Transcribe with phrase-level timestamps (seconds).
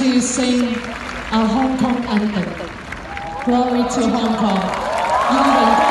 [0.00, 0.62] to sing
[1.30, 2.48] a Hong Kong anthem.
[3.44, 5.89] Glory to Hong Kong.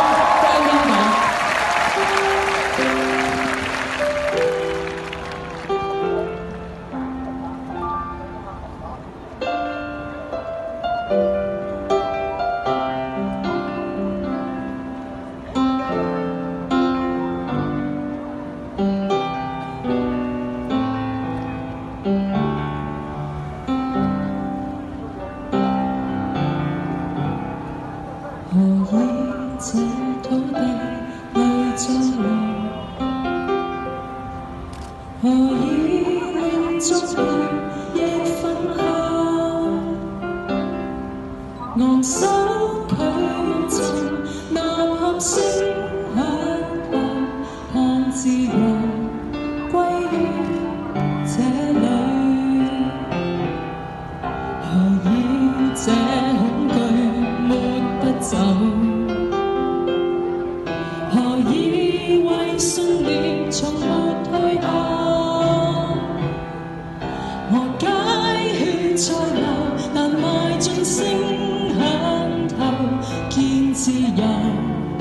[73.81, 74.98] 自由。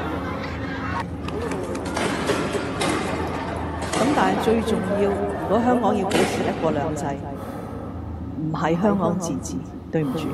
[3.92, 7.04] 咁但係最重要，如果香港要保持一國兩制，
[8.42, 9.54] 唔係香港自治，
[9.92, 10.26] 對唔住。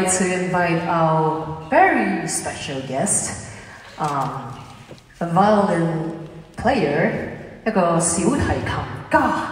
[0.00, 3.50] like to invite our very special guest,
[3.98, 4.56] um,
[5.20, 6.16] a violin
[6.56, 7.28] player,
[7.64, 8.40] 小提琴
[9.10, 9.51] 家.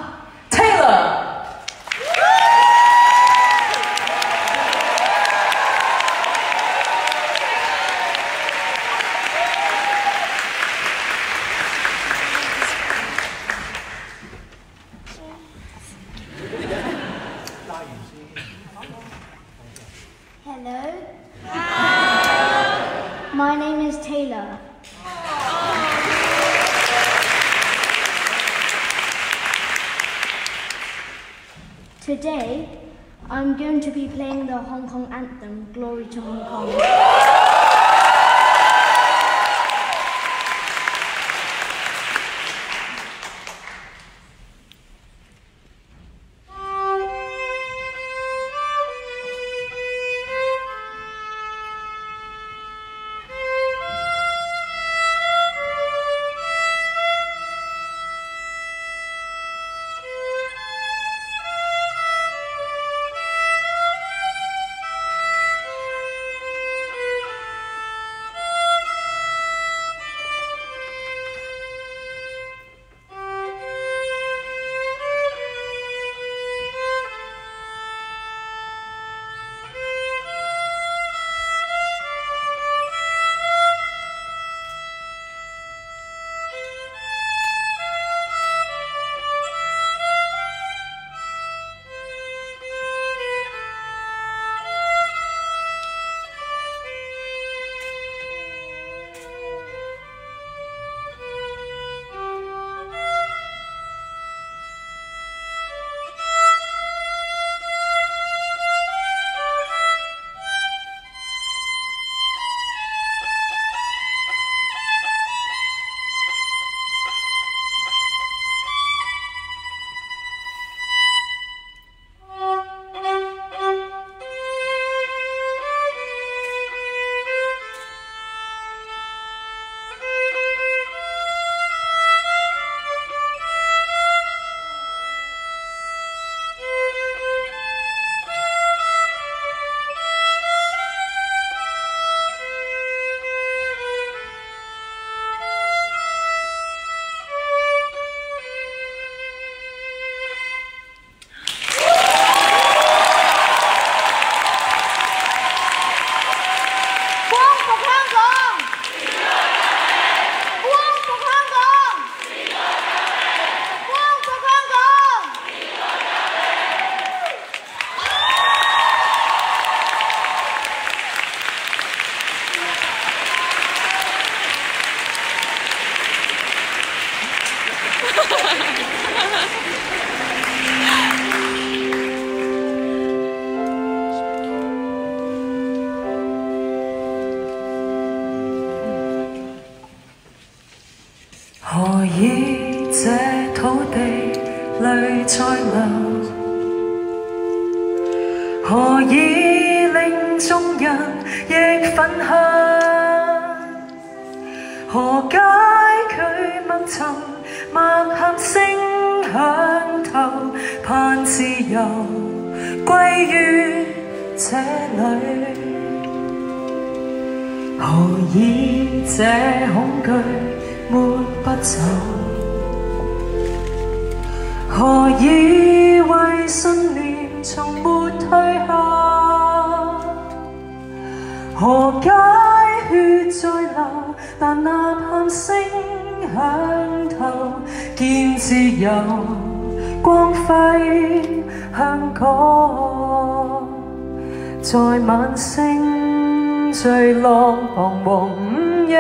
[244.63, 248.99] 在晚星坠落彷徨午夜，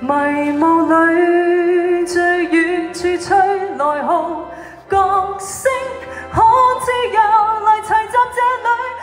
[0.00, 0.08] 迷
[0.58, 3.36] 雾里最远处吹
[3.78, 4.42] 来号
[4.88, 5.70] 角声，
[6.32, 6.40] 可
[6.80, 7.20] 知由
[7.64, 7.80] 来？
[7.84, 7.94] 集
[8.32, 8.62] 这里，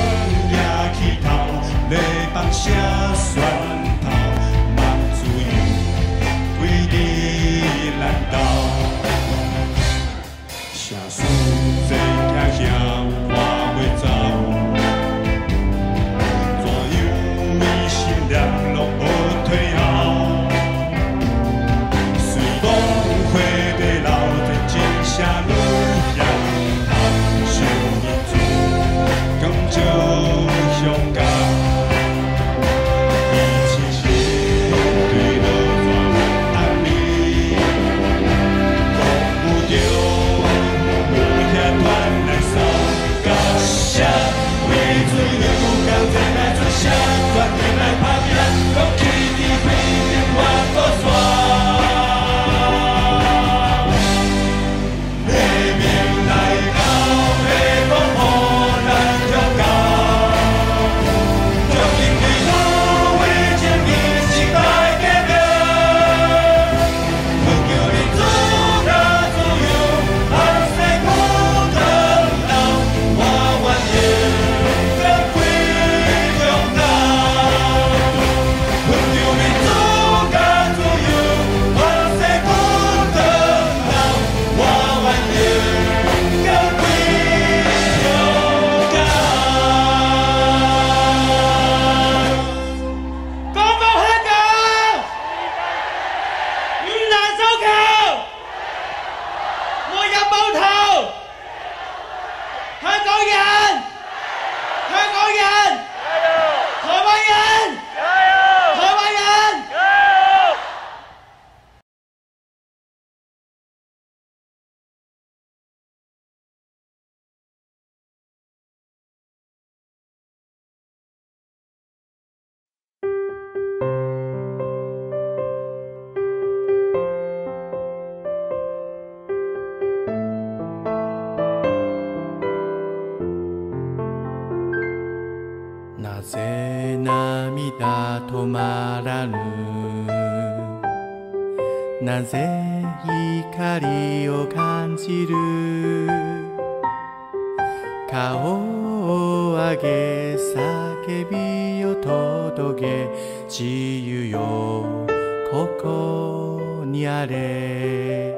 [156.91, 158.35] にあれ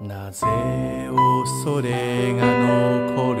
[0.00, 0.46] なぜ
[1.64, 2.46] 恐れが
[3.16, 3.34] 残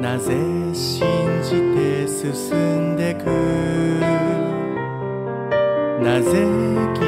[0.00, 0.32] なぜ
[0.74, 1.00] 信
[1.42, 3.24] じて進んでく
[6.04, 6.46] なぜ
[6.94, 7.00] 傷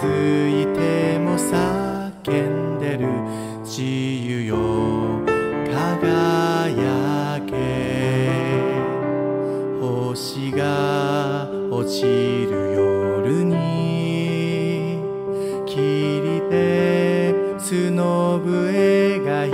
[0.00, 0.04] つ
[0.48, 3.04] いても叫んでる
[3.64, 4.56] 自由よ
[5.66, 6.70] 輝
[7.48, 7.52] け
[9.80, 10.62] 星が
[11.72, 12.02] 落ち
[12.36, 12.39] る
[18.44, 19.52] 声が響